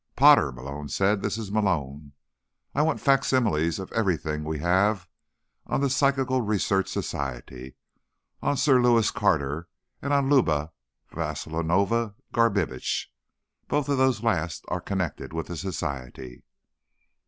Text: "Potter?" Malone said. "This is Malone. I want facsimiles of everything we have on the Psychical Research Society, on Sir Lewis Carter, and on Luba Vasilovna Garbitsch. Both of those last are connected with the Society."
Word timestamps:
"Potter?" 0.15 0.51
Malone 0.51 0.89
said. 0.89 1.21
"This 1.21 1.37
is 1.37 1.51
Malone. 1.51 2.13
I 2.73 2.81
want 2.81 2.99
facsimiles 2.99 3.77
of 3.77 3.91
everything 3.91 4.43
we 4.43 4.57
have 4.57 5.07
on 5.67 5.79
the 5.81 5.91
Psychical 5.91 6.41
Research 6.41 6.87
Society, 6.89 7.75
on 8.41 8.57
Sir 8.57 8.81
Lewis 8.81 9.11
Carter, 9.11 9.67
and 10.01 10.11
on 10.11 10.27
Luba 10.27 10.71
Vasilovna 11.11 12.15
Garbitsch. 12.33 13.09
Both 13.67 13.89
of 13.89 13.99
those 13.99 14.23
last 14.23 14.65
are 14.69 14.81
connected 14.81 15.33
with 15.33 15.45
the 15.45 15.55
Society." 15.55 16.41